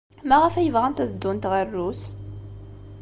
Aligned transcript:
Maɣef 0.27 0.55
ay 0.55 0.69
bɣant 0.75 1.01
ad 1.03 1.09
ddunt 1.13 1.49
ɣer 1.51 1.65
Rrus? 1.69 2.01